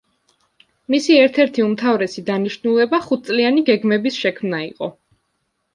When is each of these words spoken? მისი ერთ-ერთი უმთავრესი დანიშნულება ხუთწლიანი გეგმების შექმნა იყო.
მისი 0.93 1.17
ერთ-ერთი 1.25 1.65
უმთავრესი 1.65 2.23
დანიშნულება 2.31 3.01
ხუთწლიანი 3.09 3.67
გეგმების 3.73 4.23
შექმნა 4.25 4.67
იყო. 4.73 4.93